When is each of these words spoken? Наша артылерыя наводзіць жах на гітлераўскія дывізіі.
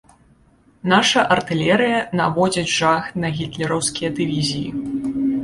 Наша 0.93 1.21
артылерыя 1.35 1.99
наводзіць 2.21 2.73
жах 2.79 3.03
на 3.25 3.33
гітлераўскія 3.37 4.09
дывізіі. 4.17 4.69